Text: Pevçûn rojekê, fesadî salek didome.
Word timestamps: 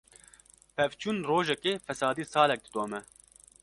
Pevçûn 0.75 1.17
rojekê, 1.29 1.73
fesadî 1.85 2.25
salek 2.33 2.59
didome. 2.65 3.01